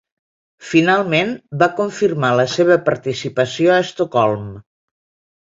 Finalment, 0.69 1.33
va 1.63 1.67
confirmar 1.81 2.31
la 2.39 2.47
seva 2.55 2.79
participació 2.89 3.75
a 3.75 3.79
Estocolm. 3.85 4.51